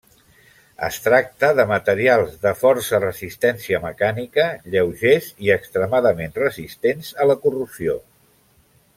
Es 0.85 0.95
tracta 1.07 1.49
de 1.57 1.65
materials 1.71 2.47
força 2.61 3.01
resistència 3.03 3.81
mecànica, 3.83 4.45
lleugers 4.75 5.27
i 5.49 5.53
extremadament 5.57 6.33
resistents 6.45 7.11
a 7.25 7.29
la 7.33 7.37
corrosió. 7.45 7.99